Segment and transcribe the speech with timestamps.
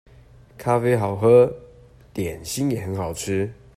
[0.57, 1.53] 咖啡好喝，
[2.11, 3.53] 點心也很好吃